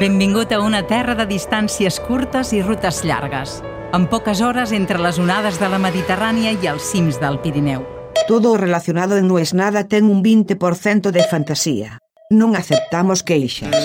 Benvingut 0.00 0.48
a 0.56 0.62
una 0.64 0.78
terra 0.88 1.12
de 1.12 1.26
distàncies 1.28 1.98
curtes 2.00 2.54
i 2.56 2.62
rutes 2.64 3.02
llargues, 3.04 3.58
amb 3.92 4.08
poques 4.08 4.40
hores 4.40 4.70
entre 4.72 4.96
les 4.96 5.18
onades 5.20 5.58
de 5.60 5.68
la 5.68 5.76
Mediterrània 5.76 6.54
i 6.56 6.68
els 6.70 6.86
cims 6.88 7.18
del 7.20 7.36
Pirineu. 7.42 7.82
Todo 8.24 8.56
relacionado 8.56 9.18
en 9.18 9.28
No 9.28 9.36
es 9.38 9.52
Nada 9.52 9.84
ten 9.88 10.06
un 10.08 10.22
20% 10.24 11.10
de 11.12 11.24
fantasía. 11.28 11.98
Non 12.30 12.56
aceptamos 12.56 13.20
queixas. 13.20 13.76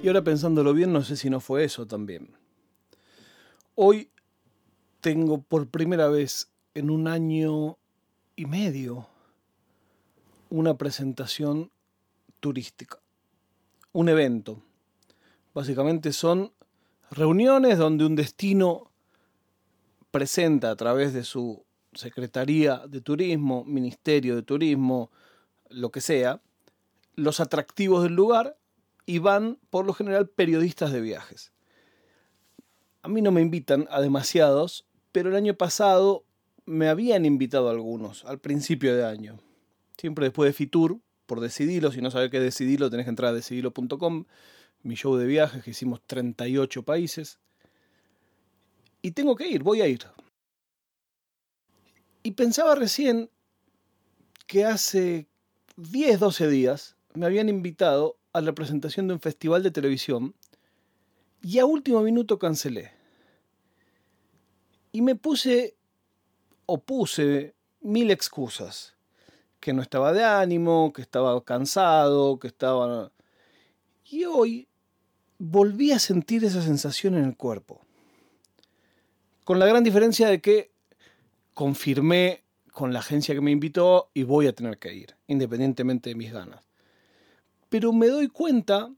Y 0.00 0.06
ahora 0.06 0.22
pensándolo 0.22 0.74
bien, 0.74 0.92
no 0.92 1.02
sé 1.02 1.16
si 1.16 1.28
no 1.28 1.40
fue 1.40 1.64
eso 1.64 1.88
también. 1.88 2.38
Hoy 3.74 4.12
tengo 5.00 5.42
por 5.42 5.66
primera 5.66 6.06
vez 6.06 6.52
en 6.74 6.90
un 6.90 7.08
año 7.08 7.77
y 8.38 8.46
medio 8.46 9.08
una 10.48 10.78
presentación 10.78 11.72
turística, 12.38 13.00
un 13.90 14.08
evento. 14.08 14.62
Básicamente 15.54 16.12
son 16.12 16.52
reuniones 17.10 17.78
donde 17.78 18.06
un 18.06 18.14
destino 18.14 18.92
presenta 20.12 20.70
a 20.70 20.76
través 20.76 21.12
de 21.12 21.24
su 21.24 21.64
Secretaría 21.94 22.86
de 22.86 23.00
Turismo, 23.00 23.64
Ministerio 23.64 24.36
de 24.36 24.42
Turismo, 24.42 25.10
lo 25.68 25.90
que 25.90 26.00
sea, 26.00 26.40
los 27.16 27.40
atractivos 27.40 28.04
del 28.04 28.14
lugar 28.14 28.56
y 29.04 29.18
van 29.18 29.58
por 29.68 29.84
lo 29.84 29.94
general 29.94 30.28
periodistas 30.28 30.92
de 30.92 31.00
viajes. 31.00 31.50
A 33.02 33.08
mí 33.08 33.20
no 33.20 33.32
me 33.32 33.40
invitan 33.40 33.88
a 33.90 34.00
demasiados, 34.00 34.86
pero 35.10 35.28
el 35.28 35.34
año 35.34 35.54
pasado 35.54 36.24
me 36.68 36.90
habían 36.90 37.24
invitado 37.24 37.70
algunos, 37.70 38.26
al 38.26 38.40
principio 38.40 38.94
de 38.94 39.04
año. 39.04 39.38
Siempre 39.96 40.26
después 40.26 40.48
de 40.48 40.52
Fitur, 40.52 41.00
por 41.24 41.40
decidirlo, 41.40 41.90
si 41.90 42.02
no 42.02 42.10
sabes 42.10 42.30
qué 42.30 42.40
decidirlo, 42.40 42.90
tenés 42.90 43.06
que 43.06 43.10
entrar 43.10 43.30
a 43.30 43.34
decidirlo.com, 43.34 44.26
mi 44.82 44.94
show 44.94 45.16
de 45.16 45.26
viajes 45.26 45.64
que 45.64 45.70
hicimos 45.70 46.02
38 46.06 46.82
países. 46.82 47.38
Y 49.00 49.12
tengo 49.12 49.34
que 49.34 49.48
ir, 49.48 49.62
voy 49.62 49.80
a 49.80 49.88
ir. 49.88 50.00
Y 52.22 52.32
pensaba 52.32 52.74
recién 52.74 53.30
que 54.46 54.66
hace 54.66 55.26
10, 55.76 56.20
12 56.20 56.48
días 56.48 56.96
me 57.14 57.24
habían 57.24 57.48
invitado 57.48 58.18
a 58.34 58.42
la 58.42 58.52
presentación 58.52 59.08
de 59.08 59.14
un 59.14 59.20
festival 59.20 59.62
de 59.62 59.70
televisión 59.70 60.34
y 61.40 61.60
a 61.60 61.64
último 61.64 62.02
minuto 62.02 62.38
cancelé. 62.38 62.92
Y 64.92 65.00
me 65.00 65.14
puse 65.14 65.77
o 66.70 66.76
puse 66.76 67.54
mil 67.80 68.10
excusas. 68.10 68.94
Que 69.58 69.72
no 69.72 69.80
estaba 69.80 70.12
de 70.12 70.22
ánimo, 70.22 70.92
que 70.92 71.02
estaba 71.02 71.42
cansado, 71.42 72.38
que 72.38 72.48
estaba... 72.48 73.10
Y 74.04 74.24
hoy 74.26 74.68
volví 75.38 75.92
a 75.92 75.98
sentir 75.98 76.44
esa 76.44 76.60
sensación 76.60 77.16
en 77.16 77.24
el 77.24 77.36
cuerpo. 77.36 77.80
Con 79.44 79.58
la 79.58 79.66
gran 79.66 79.82
diferencia 79.82 80.28
de 80.28 80.40
que 80.42 80.70
confirmé 81.54 82.44
con 82.72 82.92
la 82.92 82.98
agencia 83.00 83.34
que 83.34 83.40
me 83.40 83.50
invitó 83.50 84.10
y 84.12 84.24
voy 84.24 84.46
a 84.46 84.52
tener 84.52 84.78
que 84.78 84.94
ir, 84.94 85.16
independientemente 85.26 86.10
de 86.10 86.16
mis 86.16 86.32
ganas. 86.32 86.68
Pero 87.70 87.92
me 87.94 88.08
doy 88.08 88.28
cuenta 88.28 88.92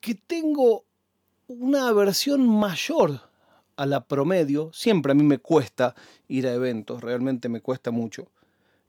que 0.00 0.14
tengo 0.14 0.84
una 1.46 1.88
aversión 1.88 2.46
mayor 2.46 3.27
a 3.78 3.86
la 3.86 4.04
promedio. 4.04 4.70
Siempre 4.74 5.12
a 5.12 5.14
mí 5.14 5.22
me 5.22 5.38
cuesta 5.38 5.94
ir 6.26 6.46
a 6.48 6.52
eventos, 6.52 7.00
realmente 7.00 7.48
me 7.48 7.60
cuesta 7.60 7.92
mucho. 7.92 8.30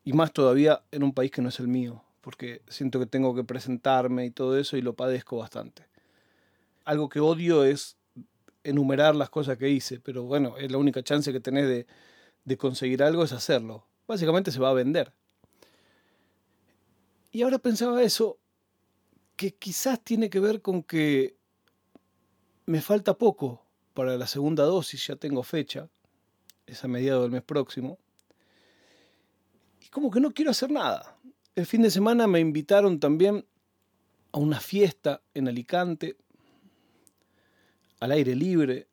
Y 0.03 0.13
más 0.13 0.33
todavía 0.33 0.81
en 0.91 1.03
un 1.03 1.13
país 1.13 1.29
que 1.29 1.43
no 1.43 1.49
es 1.49 1.59
el 1.59 1.67
mío, 1.67 2.03
porque 2.21 2.63
siento 2.67 2.99
que 2.99 3.05
tengo 3.05 3.35
que 3.35 3.43
presentarme 3.43 4.25
y 4.25 4.31
todo 4.31 4.57
eso 4.57 4.77
y 4.77 4.81
lo 4.81 4.95
padezco 4.95 5.37
bastante. 5.37 5.83
Algo 6.85 7.07
que 7.07 7.19
odio 7.19 7.63
es 7.63 7.97
enumerar 8.63 9.15
las 9.15 9.29
cosas 9.29 9.59
que 9.59 9.69
hice, 9.69 9.99
pero 9.99 10.23
bueno, 10.23 10.57
es 10.57 10.71
la 10.71 10.79
única 10.79 11.03
chance 11.03 11.31
que 11.31 11.39
tenés 11.39 11.67
de, 11.67 11.85
de 12.45 12.57
conseguir 12.57 13.03
algo 13.03 13.23
es 13.23 13.31
hacerlo. 13.31 13.85
Básicamente 14.07 14.51
se 14.51 14.59
va 14.59 14.71
a 14.71 14.73
vender. 14.73 15.13
Y 17.31 17.43
ahora 17.43 17.59
pensaba 17.59 18.01
eso, 18.01 18.39
que 19.35 19.53
quizás 19.53 20.03
tiene 20.03 20.31
que 20.31 20.39
ver 20.39 20.63
con 20.63 20.81
que 20.81 21.37
me 22.65 22.81
falta 22.81 23.15
poco 23.15 23.68
para 23.99 24.15
la 24.17 24.27
segunda 24.27 24.63
dosis, 24.63 25.07
ya 25.07 25.17
tengo 25.17 25.43
fecha, 25.43 25.89
es 26.65 26.85
a 26.85 26.87
mediados 26.87 27.23
del 27.23 27.31
mes 27.31 27.43
próximo. 27.43 27.99
Y 29.81 29.89
como 29.89 30.09
que 30.09 30.21
no 30.21 30.31
quiero 30.31 30.51
hacer 30.51 30.71
nada. 30.71 31.17
El 31.53 31.65
fin 31.65 31.81
de 31.81 31.91
semana 31.91 32.25
me 32.25 32.39
invitaron 32.39 33.01
también 33.01 33.45
a 34.31 34.37
una 34.37 34.61
fiesta 34.61 35.21
en 35.33 35.49
Alicante, 35.49 36.15
al 37.99 38.13
aire 38.13 38.35
libre, 38.35 38.87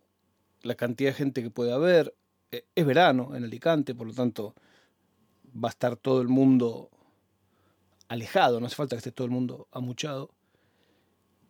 la 0.62 0.74
cantidad 0.74 1.10
de 1.10 1.14
gente 1.14 1.40
que 1.40 1.50
puede 1.50 1.72
haber. 1.72 2.12
Eh, 2.50 2.64
es 2.74 2.84
verano 2.84 3.36
en 3.36 3.44
Alicante, 3.44 3.94
por 3.94 4.08
lo 4.08 4.12
tanto 4.12 4.56
va 5.54 5.68
a 5.68 5.70
estar 5.70 5.96
todo 5.96 6.20
el 6.20 6.26
mundo 6.26 6.90
alejado, 8.08 8.58
no 8.58 8.66
hace 8.66 8.74
falta 8.74 8.96
que 8.96 8.98
esté 8.98 9.12
todo 9.12 9.26
el 9.26 9.32
mundo 9.32 9.68
amuchado. 9.70 10.32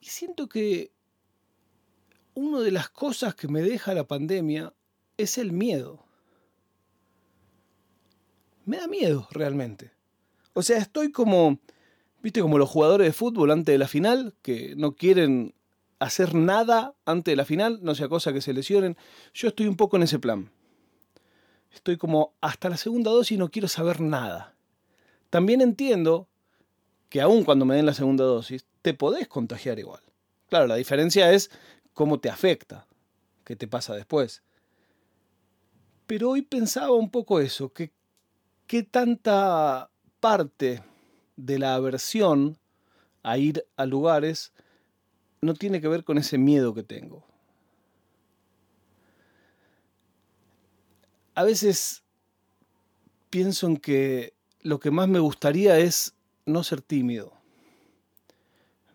Y 0.03 0.09
siento 0.09 0.47
que 0.47 0.93
una 2.37 2.61
de 2.61 2.71
las 2.71 2.91
cosas 2.91 3.35
que 3.35 3.49
me 3.49 3.63
deja 3.63 3.95
la 3.95 4.05
pandemia 4.05 4.73
es 5.17 5.39
el 5.39 5.53
miedo. 5.53 6.05
Me 8.67 8.77
da 8.77 8.87
miedo 8.87 9.27
realmente. 9.31 9.91
O 10.53 10.63
sea, 10.63 10.77
estoy 10.77 11.11
como, 11.11 11.59
viste, 12.23 12.43
como 12.43 12.59
los 12.59 12.69
jugadores 12.69 13.07
de 13.07 13.13
fútbol 13.15 13.51
antes 13.51 13.73
de 13.73 13.79
la 13.79 13.89
final, 13.89 14.35
que 14.43 14.75
no 14.77 14.97
quieren 14.97 15.55
hacer 15.99 16.35
nada 16.35 16.95
antes 17.07 17.33
de 17.33 17.37
la 17.37 17.47
final, 17.47 17.79
no 17.83 17.95
sea 17.95 18.09
cosa 18.09 18.35
que 18.35 18.43
se 18.43 18.53
lesionen. 18.53 18.99
Yo 19.33 19.49
estoy 19.49 19.67
un 19.67 19.77
poco 19.77 19.97
en 19.97 20.03
ese 20.03 20.19
plan. 20.19 20.51
Estoy 21.73 21.97
como 21.97 22.35
hasta 22.43 22.69
la 22.69 22.77
segunda 22.77 23.11
dosis 23.11 23.39
no 23.39 23.51
quiero 23.51 23.69
saber 23.69 24.03
nada. 24.03 24.55
También 25.31 25.63
entiendo 25.63 26.29
que 27.09 27.23
aun 27.23 27.45
cuando 27.45 27.65
me 27.65 27.77
den 27.77 27.87
la 27.87 27.95
segunda 27.95 28.25
dosis, 28.25 28.67
te 28.83 28.93
podés 28.93 29.27
contagiar 29.27 29.79
igual. 29.79 30.03
Claro, 30.49 30.67
la 30.67 30.77
diferencia 30.77 31.33
es 31.33 31.51
cómo 31.97 32.21
te 32.21 32.29
afecta, 32.29 32.87
qué 33.43 33.57
te 33.57 33.67
pasa 33.67 33.95
después. 33.95 34.43
Pero 36.07 36.29
hoy 36.29 36.43
pensaba 36.43 36.93
un 36.93 37.11
poco 37.11 37.41
eso, 37.41 37.73
que 37.73 37.91
qué 38.67 38.83
tanta 38.83 39.91
parte 40.21 40.84
de 41.37 41.59
la 41.59 41.75
aversión 41.75 42.59
a 43.23 43.39
ir 43.39 43.67
a 43.77 43.87
lugares 43.87 44.53
no 45.41 45.55
tiene 45.55 45.81
que 45.81 45.89
ver 45.89 46.05
con 46.05 46.19
ese 46.19 46.37
miedo 46.37 46.75
que 46.75 46.83
tengo. 46.83 47.25
A 51.34 51.45
veces 51.45 52.05
pienso 53.31 53.69
en 53.69 53.78
que 53.78 54.34
lo 54.61 54.81
que 54.81 54.91
más 54.91 55.09
me 55.09 55.19
gustaría 55.19 55.78
es 55.78 56.15
no 56.45 56.63
ser 56.63 56.83
tímido. 56.83 57.33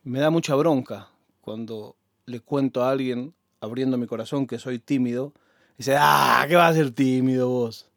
Me 0.03 0.19
da 0.19 0.29
mucha 0.29 0.53
bronca 0.53 1.09
cuando 1.41 1.95
le 2.31 2.39
cuento 2.39 2.83
a 2.83 2.89
alguien, 2.89 3.33
abriendo 3.59 3.97
mi 3.97 4.07
corazón, 4.07 4.47
que 4.47 4.57
soy 4.57 4.79
tímido. 4.79 5.33
Y 5.73 5.77
dice, 5.79 5.95
ah, 5.99 6.45
¿qué 6.47 6.55
vas 6.55 6.71
a 6.71 6.75
ser 6.75 6.91
tímido 6.91 7.49
vos? 7.49 7.89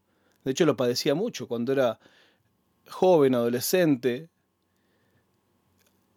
De 0.45 0.51
hecho, 0.51 0.67
lo 0.67 0.77
padecía 0.77 1.15
mucho 1.15 1.49
cuando 1.49 1.73
era 1.73 1.99
joven, 2.89 3.35
adolescente, 3.35 4.29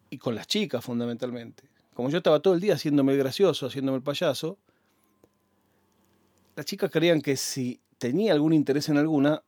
y 0.09 0.17
con 0.17 0.35
las 0.35 0.47
chicas 0.47 0.83
fundamentalmente. 0.83 1.63
Como 1.93 2.09
yo 2.09 2.17
estaba 2.17 2.39
todo 2.39 2.53
el 2.53 2.59
día 2.59 2.75
haciéndome 2.75 3.13
el 3.13 3.19
gracioso, 3.19 3.67
haciéndome 3.67 3.97
el 3.97 4.03
payaso, 4.03 4.57
las 6.55 6.65
chicas 6.65 6.89
creían 6.91 7.21
que 7.21 7.37
si 7.37 7.79
tenía 7.97 8.33
algún 8.33 8.53
interés 8.53 8.89
en 8.89 8.97
alguna, 8.97 9.43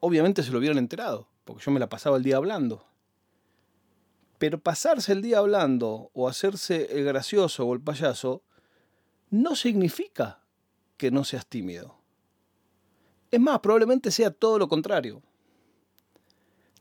obviamente 0.00 0.42
se 0.42 0.50
lo 0.50 0.58
hubieran 0.58 0.78
enterado, 0.78 1.28
porque 1.44 1.64
yo 1.64 1.70
me 1.70 1.80
la 1.80 1.88
pasaba 1.88 2.16
el 2.16 2.22
día 2.22 2.36
hablando. 2.36 2.86
Pero 4.44 4.60
pasarse 4.60 5.10
el 5.12 5.22
día 5.22 5.38
hablando 5.38 6.10
o 6.12 6.28
hacerse 6.28 6.98
el 6.98 7.06
gracioso 7.06 7.64
o 7.64 7.72
el 7.72 7.80
payaso 7.80 8.42
no 9.30 9.56
significa 9.56 10.42
que 10.98 11.10
no 11.10 11.24
seas 11.24 11.46
tímido. 11.46 11.96
Es 13.30 13.40
más, 13.40 13.60
probablemente 13.60 14.10
sea 14.10 14.30
todo 14.30 14.58
lo 14.58 14.68
contrario. 14.68 15.22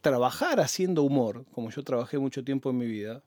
Trabajar 0.01 0.59
haciendo 0.59 1.03
humor, 1.03 1.45
como 1.53 1.69
yo 1.69 1.85
trabajé 1.85 2.17
mucho 2.17 2.43
tiempo 2.43 2.69
en 2.69 2.79
mi 2.79 2.85
vida, 2.85 3.23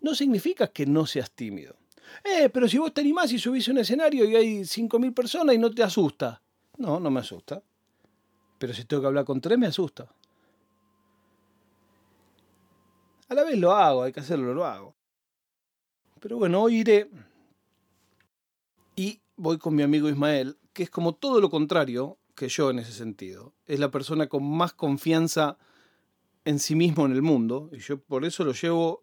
no 0.00 0.14
significa 0.14 0.68
que 0.68 0.86
no 0.86 1.04
seas 1.04 1.30
tímido. 1.30 1.76
Eh, 2.24 2.48
pero 2.48 2.66
si 2.66 2.78
vos 2.78 2.94
te 2.94 3.02
animás 3.02 3.30
y 3.32 3.38
subís 3.38 3.68
a 3.68 3.72
un 3.72 3.78
escenario 3.80 4.24
y 4.24 4.34
hay 4.34 4.60
5.000 4.60 5.12
personas 5.12 5.54
y 5.54 5.58
no 5.58 5.70
te 5.70 5.82
asusta. 5.82 6.40
No, 6.78 6.98
no 6.98 7.10
me 7.10 7.20
asusta. 7.20 7.62
Pero 8.56 8.72
si 8.72 8.86
tengo 8.86 9.02
que 9.02 9.08
hablar 9.08 9.26
con 9.26 9.42
tres, 9.42 9.58
me 9.58 9.66
asusta. 9.66 10.10
A 13.28 13.34
la 13.34 13.44
vez 13.44 13.58
lo 13.58 13.72
hago, 13.72 14.02
hay 14.02 14.12
que 14.12 14.20
hacerlo, 14.20 14.54
lo 14.54 14.64
hago. 14.64 14.94
Pero 16.20 16.38
bueno, 16.38 16.62
hoy 16.62 16.76
iré 16.76 17.10
y 18.94 19.20
voy 19.36 19.58
con 19.58 19.74
mi 19.74 19.82
amigo 19.82 20.08
Ismael, 20.08 20.56
que 20.72 20.84
es 20.84 20.90
como 20.90 21.14
todo 21.14 21.40
lo 21.40 21.50
contrario, 21.50 22.18
que 22.34 22.48
yo 22.48 22.70
en 22.70 22.78
ese 22.78 22.92
sentido. 22.92 23.52
Es 23.66 23.80
la 23.80 23.90
persona 23.90 24.28
con 24.28 24.44
más 24.44 24.72
confianza 24.72 25.58
en 26.44 26.58
sí 26.60 26.74
mismo 26.76 27.04
en 27.06 27.12
el 27.12 27.22
mundo. 27.22 27.70
Y 27.72 27.78
yo 27.78 27.98
por 27.98 28.24
eso 28.24 28.44
lo 28.44 28.52
llevo 28.52 29.02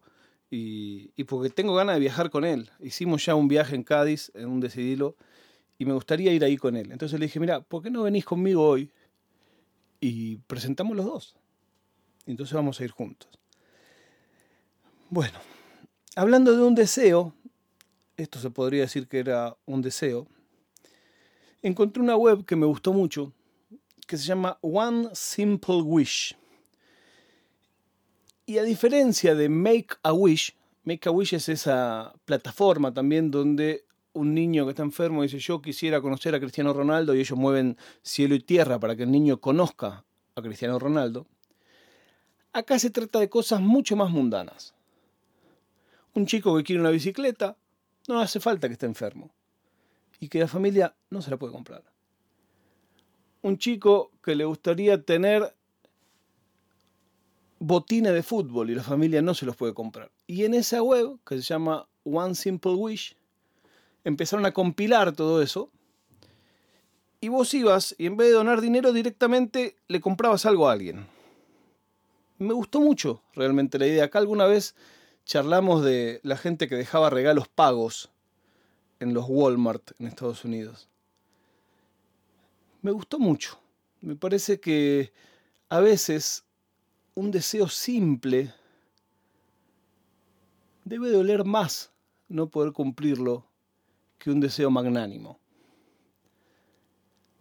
y, 0.50 1.08
porque 1.24 1.50
tengo 1.50 1.74
ganas 1.74 1.96
de 1.96 2.00
viajar 2.00 2.30
con 2.30 2.44
él. 2.44 2.70
Hicimos 2.80 3.24
ya 3.26 3.34
un 3.34 3.48
viaje 3.48 3.74
en 3.74 3.82
Cádiz, 3.82 4.30
en 4.34 4.48
un 4.48 4.60
decidilo, 4.60 5.16
y 5.78 5.84
me 5.84 5.92
gustaría 5.92 6.32
ir 6.32 6.44
ahí 6.44 6.56
con 6.56 6.76
él. 6.76 6.92
Entonces 6.92 7.18
le 7.18 7.26
dije, 7.26 7.40
mira, 7.40 7.60
¿por 7.60 7.82
qué 7.82 7.90
no 7.90 8.04
venís 8.04 8.24
conmigo 8.24 8.66
hoy? 8.66 8.90
Y 10.00 10.36
presentamos 10.36 10.96
los 10.96 11.06
dos. 11.06 11.36
Entonces 12.26 12.54
vamos 12.54 12.80
a 12.80 12.84
ir 12.84 12.90
juntos. 12.90 13.28
Bueno, 15.14 15.38
hablando 16.16 16.56
de 16.56 16.64
un 16.64 16.74
deseo, 16.74 17.32
esto 18.16 18.40
se 18.40 18.50
podría 18.50 18.80
decir 18.80 19.06
que 19.06 19.20
era 19.20 19.56
un 19.64 19.80
deseo, 19.80 20.26
encontré 21.62 22.02
una 22.02 22.16
web 22.16 22.44
que 22.44 22.56
me 22.56 22.66
gustó 22.66 22.92
mucho, 22.92 23.32
que 24.08 24.16
se 24.16 24.24
llama 24.24 24.58
One 24.60 25.10
Simple 25.12 25.82
Wish. 25.82 26.36
Y 28.44 28.58
a 28.58 28.64
diferencia 28.64 29.36
de 29.36 29.48
Make 29.48 29.94
a 30.02 30.12
Wish, 30.12 30.52
Make 30.82 31.08
a 31.08 31.12
Wish 31.12 31.34
es 31.34 31.48
esa 31.48 32.12
plataforma 32.24 32.92
también 32.92 33.30
donde 33.30 33.84
un 34.14 34.34
niño 34.34 34.64
que 34.64 34.70
está 34.70 34.82
enfermo 34.82 35.22
dice 35.22 35.38
yo 35.38 35.62
quisiera 35.62 36.00
conocer 36.00 36.34
a 36.34 36.40
Cristiano 36.40 36.72
Ronaldo 36.72 37.14
y 37.14 37.20
ellos 37.20 37.38
mueven 37.38 37.76
cielo 38.02 38.34
y 38.34 38.40
tierra 38.40 38.80
para 38.80 38.96
que 38.96 39.04
el 39.04 39.12
niño 39.12 39.40
conozca 39.40 40.04
a 40.34 40.42
Cristiano 40.42 40.80
Ronaldo. 40.80 41.28
Acá 42.52 42.80
se 42.80 42.90
trata 42.90 43.20
de 43.20 43.28
cosas 43.28 43.60
mucho 43.60 43.94
más 43.94 44.10
mundanas. 44.10 44.74
Un 46.14 46.26
chico 46.26 46.56
que 46.56 46.62
quiere 46.62 46.80
una 46.80 46.90
bicicleta, 46.90 47.56
no 48.08 48.20
hace 48.20 48.40
falta 48.40 48.68
que 48.68 48.74
esté 48.74 48.86
enfermo 48.86 49.30
y 50.20 50.28
que 50.28 50.38
la 50.38 50.48
familia 50.48 50.94
no 51.10 51.20
se 51.22 51.30
la 51.30 51.36
puede 51.36 51.52
comprar. 51.52 51.82
Un 53.42 53.58
chico 53.58 54.10
que 54.22 54.34
le 54.34 54.44
gustaría 54.44 55.02
tener 55.02 55.54
botines 57.58 58.12
de 58.12 58.22
fútbol 58.22 58.70
y 58.70 58.74
la 58.74 58.82
familia 58.82 59.22
no 59.22 59.34
se 59.34 59.46
los 59.46 59.56
puede 59.56 59.74
comprar. 59.74 60.10
Y 60.26 60.44
en 60.44 60.54
esa 60.54 60.82
web, 60.82 61.18
que 61.26 61.36
se 61.36 61.42
llama 61.42 61.88
One 62.04 62.34
Simple 62.34 62.74
Wish, 62.74 63.16
empezaron 64.04 64.46
a 64.46 64.52
compilar 64.52 65.12
todo 65.12 65.42
eso. 65.42 65.70
Y 67.20 67.28
vos 67.28 67.52
ibas 67.54 67.94
y 67.98 68.06
en 68.06 68.16
vez 68.16 68.28
de 68.28 68.34
donar 68.34 68.60
dinero 68.60 68.92
directamente 68.92 69.76
le 69.88 70.00
comprabas 70.00 70.44
algo 70.46 70.68
a 70.68 70.72
alguien. 70.72 71.06
Me 72.38 72.52
gustó 72.52 72.80
mucho 72.80 73.22
realmente 73.34 73.78
la 73.78 73.86
idea. 73.86 74.04
Acá 74.04 74.18
alguna 74.18 74.46
vez 74.46 74.74
charlamos 75.24 75.82
de 75.84 76.20
la 76.22 76.36
gente 76.36 76.68
que 76.68 76.74
dejaba 76.74 77.10
regalos 77.10 77.48
pagos 77.48 78.10
en 79.00 79.14
los 79.14 79.26
Walmart 79.28 79.92
en 79.98 80.06
Estados 80.06 80.44
Unidos. 80.44 80.88
Me 82.82 82.90
gustó 82.92 83.18
mucho. 83.18 83.58
Me 84.00 84.16
parece 84.16 84.60
que 84.60 85.12
a 85.68 85.80
veces 85.80 86.44
un 87.14 87.30
deseo 87.30 87.68
simple 87.68 88.52
debe 90.84 91.10
doler 91.10 91.44
más 91.44 91.90
no 92.28 92.48
poder 92.48 92.72
cumplirlo 92.72 93.46
que 94.18 94.30
un 94.30 94.40
deseo 94.40 94.70
magnánimo. 94.70 95.38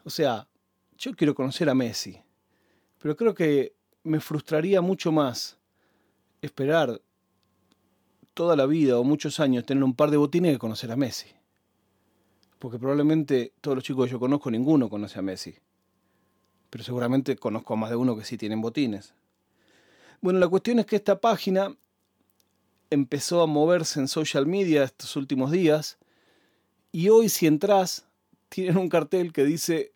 O 0.06 0.09
sea, 0.09 0.47
yo 0.97 1.13
quiero 1.13 1.36
conocer 1.36 1.69
a 1.69 1.75
Messi, 1.75 2.21
pero 3.00 3.15
creo 3.15 3.33
que 3.33 3.75
me 4.03 4.19
frustraría 4.19 4.81
mucho 4.81 5.12
más 5.12 5.57
esperar 6.41 7.01
toda 8.33 8.56
la 8.56 8.65
vida 8.65 9.00
o 9.00 9.03
muchos 9.03 9.39
años 9.39 9.65
tener 9.65 9.83
un 9.83 9.95
par 9.95 10.12
de 10.12 10.18
botines 10.18 10.53
que 10.53 10.59
conocer 10.59 10.91
a 10.91 10.95
Messi. 10.95 11.27
Porque 12.59 12.80
probablemente 12.80 13.53
todos 13.62 13.75
los 13.75 13.83
chicos 13.83 14.06
que 14.06 14.12
yo 14.12 14.19
conozco, 14.19 14.50
ninguno 14.50 14.89
conoce 14.89 15.19
a 15.19 15.21
Messi. 15.21 15.56
Pero 16.69 16.83
seguramente 16.83 17.35
conozco 17.35 17.74
a 17.74 17.77
más 17.77 17.89
de 17.89 17.95
uno 17.95 18.15
que 18.18 18.25
sí 18.25 18.38
tienen 18.38 18.62
botines. 18.62 19.13
Bueno, 20.21 20.39
la 20.39 20.47
cuestión 20.47 20.80
es 20.80 20.85
que 20.85 20.95
esta 20.95 21.19
página 21.19 21.75
empezó 22.89 23.41
a 23.41 23.47
moverse 23.47 24.00
en 24.00 24.07
social 24.07 24.47
media 24.47 24.83
estos 24.83 25.15
últimos 25.15 25.51
días. 25.51 25.97
Y 26.91 27.09
hoy 27.09 27.29
si 27.29 27.47
entras, 27.47 28.07
tienen 28.50 28.77
un 28.77 28.89
cartel 28.89 29.33
que 29.33 29.44
dice, 29.44 29.91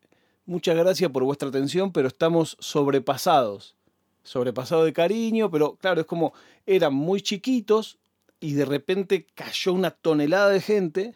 muchas 0.45 0.75
gracias 0.75 1.10
por 1.12 1.24
vuestra 1.24 1.50
atención, 1.50 1.92
pero 1.92 2.07
estamos 2.07 2.57
sobrepasados. 2.60 3.75
Sobrepasado 4.24 4.83
de 4.83 4.92
cariño, 4.92 5.50
pero 5.50 5.78
claro, 5.78 6.01
es 6.01 6.07
como 6.07 6.33
eran 6.66 6.94
muy 6.94 7.22
chiquitos 7.22 7.98
y 8.39 8.54
de 8.54 8.66
repente 8.66 9.28
cayó 9.34 9.74
una 9.74 9.92
tonelada 9.92 10.50
de 10.50 10.62
gente 10.62 11.16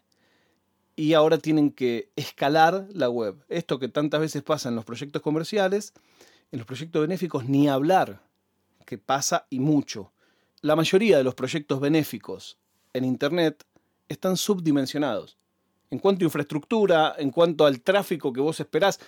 y 0.95 1.13
ahora 1.13 1.37
tienen 1.37 1.71
que 1.71 2.09
escalar 2.15 2.87
la 2.93 3.09
web. 3.09 3.43
Esto 3.49 3.79
que 3.79 3.87
tantas 3.87 4.19
veces 4.19 4.43
pasa 4.43 4.69
en 4.69 4.75
los 4.75 4.85
proyectos 4.85 5.21
comerciales, 5.21 5.93
en 6.51 6.59
los 6.59 6.67
proyectos 6.67 7.01
benéficos 7.01 7.47
ni 7.47 7.67
hablar, 7.67 8.21
que 8.85 8.97
pasa 8.97 9.47
y 9.49 9.59
mucho. 9.59 10.11
La 10.61 10.75
mayoría 10.75 11.17
de 11.17 11.23
los 11.23 11.35
proyectos 11.35 11.79
benéficos 11.79 12.57
en 12.93 13.05
Internet 13.05 13.65
están 14.09 14.37
subdimensionados. 14.37 15.37
En 15.89 15.99
cuanto 15.99 16.23
a 16.23 16.27
infraestructura, 16.27 17.15
en 17.17 17.31
cuanto 17.31 17.65
al 17.65 17.81
tráfico 17.81 18.31
que 18.31 18.41
vos 18.41 18.59
esperás, 18.59 18.99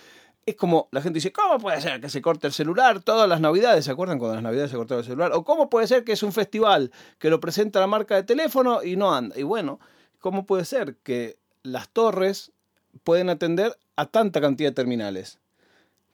es 0.46 0.56
como 0.56 0.90
la 0.92 1.02
gente 1.02 1.18
dice, 1.18 1.32
¿cómo 1.32 1.60
puede 1.60 1.80
ser 1.82 2.02
que 2.02 2.10
se 2.10 2.22
corte 2.22 2.48
el 2.48 2.54
celular 2.54 3.02
todas 3.02 3.30
las 3.30 3.40
navidades? 3.40 3.86
¿Se 3.86 3.92
acuerdan 3.92 4.20
cuando 4.20 4.36
las 4.36 4.44
navidades 4.44 4.72
se 4.72 4.78
cortaba 4.78 5.00
el 5.00 5.06
celular? 5.06 5.32
¿O 5.34 5.44
cómo 5.44 5.70
puede 5.70 5.88
ser 5.88 6.04
que 6.04 6.12
es 6.12 6.24
un 6.24 6.34
festival 6.34 6.92
que 7.20 7.30
lo 7.30 7.40
presenta 7.40 7.80
la 7.80 7.88
marca 7.88 8.16
de 8.16 8.24
teléfono 8.24 8.84
y 8.84 8.96
no 8.96 9.14
anda? 9.14 9.38
Y 9.38 9.44
bueno, 9.44 9.80
¿cómo 10.20 10.46
puede 10.46 10.66
ser 10.66 10.98
que 11.04 11.38
las 11.64 11.90
torres 11.90 12.52
pueden 13.04 13.30
atender 13.30 13.78
a 13.96 14.06
tanta 14.06 14.42
cantidad 14.42 14.70
de 14.70 14.76
terminales? 14.76 15.40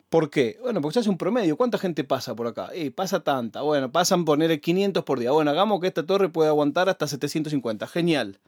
¿Por 0.10 0.30
qué? 0.30 0.58
Bueno, 0.62 0.82
porque 0.82 0.96
se 0.96 1.00
hace 1.02 1.10
un 1.10 1.18
promedio. 1.18 1.56
¿Cuánta 1.56 1.78
gente 1.78 2.04
pasa 2.04 2.36
por 2.36 2.48
acá? 2.48 2.76
Y 2.76 2.90
pasa 2.90 3.20
tanta. 3.20 3.62
Bueno, 3.62 3.92
pasan 3.92 4.26
poner 4.26 4.60
500 4.60 5.04
por 5.04 5.20
día. 5.20 5.32
Bueno, 5.32 5.52
hagamos 5.52 5.80
que 5.80 5.88
esta 5.88 6.06
torre 6.06 6.30
pueda 6.30 6.50
aguantar 6.50 6.90
hasta 6.90 7.08
750. 7.08 7.86
Genial. 7.88 8.40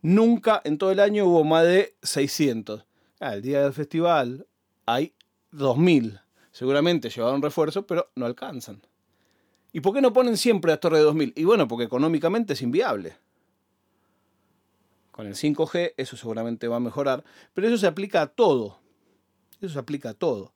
Nunca 0.00 0.62
en 0.64 0.78
todo 0.78 0.90
el 0.90 1.00
año 1.00 1.26
hubo 1.26 1.44
más 1.44 1.64
de 1.64 1.94
600. 2.02 2.86
Ah, 3.20 3.34
el 3.34 3.42
día 3.42 3.62
del 3.62 3.74
festival 3.74 4.46
hay 4.86 5.14
2000. 5.50 6.20
Seguramente 6.52 7.10
llevaron 7.10 7.42
refuerzo, 7.42 7.86
pero 7.86 8.10
no 8.14 8.24
alcanzan. 8.24 8.80
¿Y 9.72 9.80
por 9.80 9.92
qué 9.92 10.00
no 10.00 10.12
ponen 10.12 10.36
siempre 10.38 10.70
las 10.70 10.80
torres 10.80 11.00
de 11.00 11.04
2000? 11.04 11.34
Y 11.36 11.44
bueno, 11.44 11.68
porque 11.68 11.84
económicamente 11.84 12.54
es 12.54 12.62
inviable. 12.62 13.18
Con 15.10 15.26
el 15.26 15.34
5G 15.34 15.94
eso 15.96 16.16
seguramente 16.16 16.68
va 16.68 16.76
a 16.76 16.80
mejorar, 16.80 17.24
pero 17.52 17.66
eso 17.66 17.76
se 17.76 17.86
aplica 17.86 18.22
a 18.22 18.26
todo. 18.28 18.78
Eso 19.60 19.74
se 19.74 19.78
aplica 19.78 20.10
a 20.10 20.14
todo. 20.14 20.52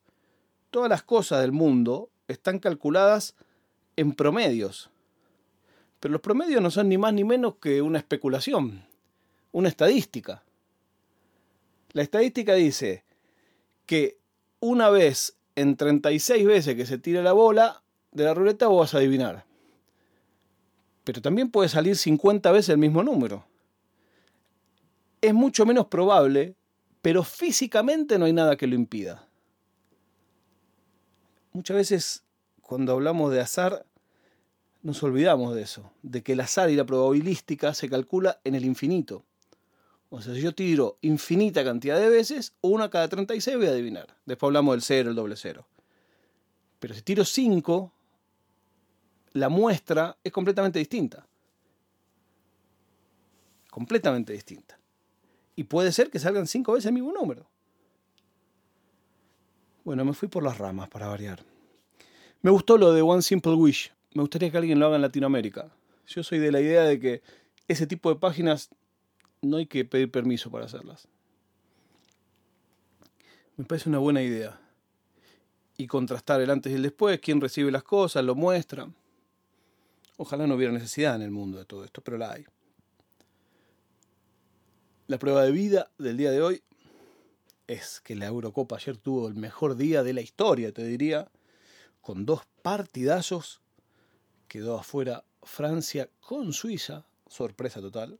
Todas 0.70 0.88
las 0.88 1.02
cosas 1.02 1.40
del 1.40 1.52
mundo 1.52 2.10
están 2.28 2.58
calculadas 2.58 3.34
en 3.96 4.12
promedios. 4.12 4.90
Pero 5.98 6.12
los 6.12 6.20
promedios 6.20 6.62
no 6.62 6.70
son 6.70 6.88
ni 6.88 6.96
más 6.96 7.12
ni 7.12 7.24
menos 7.24 7.56
que 7.56 7.82
una 7.82 7.98
especulación, 7.98 8.86
una 9.52 9.68
estadística. 9.68 10.42
La 11.92 12.02
estadística 12.02 12.54
dice 12.54 13.04
que 13.84 14.19
una 14.60 14.90
vez 14.90 15.36
en 15.56 15.76
36 15.76 16.46
veces 16.46 16.76
que 16.76 16.86
se 16.86 16.98
tire 16.98 17.22
la 17.22 17.32
bola 17.32 17.82
de 18.12 18.24
la 18.24 18.34
ruleta 18.34 18.66
vos 18.66 18.80
vas 18.80 18.94
a 18.94 18.98
adivinar. 18.98 19.44
Pero 21.04 21.22
también 21.22 21.50
puede 21.50 21.68
salir 21.68 21.96
50 21.96 22.50
veces 22.52 22.70
el 22.70 22.78
mismo 22.78 23.02
número. 23.02 23.44
Es 25.20 25.34
mucho 25.34 25.66
menos 25.66 25.86
probable, 25.86 26.54
pero 27.02 27.24
físicamente 27.24 28.18
no 28.18 28.26
hay 28.26 28.32
nada 28.32 28.56
que 28.56 28.66
lo 28.66 28.74
impida. 28.74 29.26
Muchas 31.52 31.76
veces 31.76 32.24
cuando 32.62 32.92
hablamos 32.92 33.32
de 33.32 33.40
azar 33.40 33.84
nos 34.82 35.02
olvidamos 35.02 35.54
de 35.54 35.62
eso, 35.62 35.92
de 36.02 36.22
que 36.22 36.32
el 36.32 36.40
azar 36.40 36.70
y 36.70 36.76
la 36.76 36.86
probabilística 36.86 37.74
se 37.74 37.88
calcula 37.88 38.40
en 38.44 38.54
el 38.54 38.64
infinito. 38.64 39.24
O 40.10 40.20
sea, 40.20 40.34
si 40.34 40.40
yo 40.40 40.52
tiro 40.52 40.98
infinita 41.02 41.62
cantidad 41.62 41.98
de 41.98 42.08
veces, 42.08 42.52
una 42.60 42.90
cada 42.90 43.08
36 43.08 43.56
voy 43.56 43.66
a 43.66 43.70
adivinar. 43.70 44.16
Después 44.26 44.48
hablamos 44.48 44.74
del 44.74 44.82
cero, 44.82 45.10
el 45.10 45.16
doble 45.16 45.36
cero. 45.36 45.66
Pero 46.80 46.94
si 46.94 47.02
tiro 47.02 47.24
5, 47.24 47.92
la 49.34 49.48
muestra 49.48 50.16
es 50.24 50.32
completamente 50.32 50.80
distinta. 50.80 51.26
Completamente 53.70 54.32
distinta. 54.32 54.78
Y 55.54 55.64
puede 55.64 55.92
ser 55.92 56.10
que 56.10 56.18
salgan 56.18 56.48
5 56.48 56.72
veces 56.72 56.86
el 56.86 56.94
mismo 56.94 57.12
número. 57.12 57.46
Bueno, 59.84 60.04
me 60.04 60.12
fui 60.12 60.28
por 60.28 60.42
las 60.42 60.58
ramas 60.58 60.88
para 60.88 61.06
variar. 61.06 61.44
Me 62.42 62.50
gustó 62.50 62.78
lo 62.78 62.92
de 62.92 63.02
One 63.02 63.22
Simple 63.22 63.54
Wish. 63.54 63.92
Me 64.14 64.22
gustaría 64.22 64.50
que 64.50 64.58
alguien 64.58 64.80
lo 64.80 64.86
haga 64.86 64.96
en 64.96 65.02
Latinoamérica. 65.02 65.70
Yo 66.06 66.24
soy 66.24 66.38
de 66.38 66.50
la 66.50 66.60
idea 66.60 66.82
de 66.82 66.98
que 66.98 67.22
ese 67.68 67.86
tipo 67.86 68.12
de 68.12 68.18
páginas 68.18 68.70
no 69.42 69.56
hay 69.56 69.66
que 69.66 69.84
pedir 69.84 70.10
permiso 70.10 70.50
para 70.50 70.66
hacerlas. 70.66 71.08
Me 73.56 73.64
parece 73.64 73.88
una 73.88 73.98
buena 73.98 74.22
idea. 74.22 74.60
Y 75.76 75.86
contrastar 75.86 76.40
el 76.40 76.50
antes 76.50 76.72
y 76.72 76.76
el 76.76 76.82
después, 76.82 77.20
quién 77.20 77.40
recibe 77.40 77.70
las 77.70 77.82
cosas, 77.82 78.24
lo 78.24 78.34
muestra. 78.34 78.90
Ojalá 80.16 80.46
no 80.46 80.54
hubiera 80.54 80.72
necesidad 80.72 81.16
en 81.16 81.22
el 81.22 81.30
mundo 81.30 81.58
de 81.58 81.64
todo 81.64 81.84
esto, 81.84 82.02
pero 82.02 82.18
la 82.18 82.32
hay. 82.32 82.44
La 85.06 85.18
prueba 85.18 85.42
de 85.42 85.50
vida 85.50 85.90
del 85.98 86.16
día 86.16 86.30
de 86.30 86.42
hoy 86.42 86.62
es 87.66 88.00
que 88.00 88.14
la 88.14 88.26
Eurocopa 88.26 88.76
ayer 88.76 88.96
tuvo 88.96 89.28
el 89.28 89.34
mejor 89.34 89.76
día 89.76 90.02
de 90.02 90.12
la 90.12 90.20
historia, 90.20 90.72
te 90.72 90.84
diría, 90.84 91.30
con 92.00 92.26
dos 92.26 92.42
partidazos. 92.62 93.60
Quedó 94.48 94.78
afuera 94.78 95.24
Francia 95.42 96.10
con 96.20 96.52
Suiza, 96.52 97.06
sorpresa 97.28 97.80
total, 97.80 98.18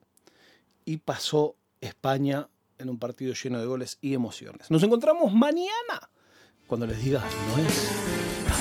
y 0.91 0.97
pasó 0.97 1.55
España 1.81 2.49
en 2.79 2.91
un 2.91 2.99
partido 2.99 3.33
lleno 3.33 3.61
de 3.61 3.67
goles 3.67 3.99
y 4.01 4.13
emociones. 4.13 4.73
Nos 4.73 4.83
encontramos 4.83 5.33
mañana 5.33 6.11
cuando 6.67 6.85
les 6.85 7.01
diga 7.01 7.21
no 7.21 7.63
es 7.63 7.93
nada. 8.45 8.61